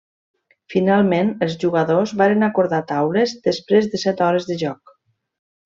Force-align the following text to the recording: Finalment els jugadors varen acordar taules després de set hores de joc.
Finalment 0.73 1.29
els 1.47 1.57
jugadors 1.65 2.13
varen 2.23 2.47
acordar 2.49 2.81
taules 2.93 3.37
després 3.51 3.91
de 3.95 4.01
set 4.07 4.25
hores 4.31 4.49
de 4.51 4.59
joc. 4.67 4.99